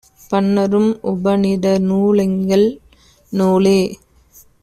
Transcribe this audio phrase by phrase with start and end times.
[0.29, 2.65] பன்னரும் உபநிடநூ லெங்கள்
[3.33, 3.79] நூலே